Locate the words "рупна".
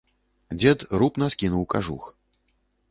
1.03-1.29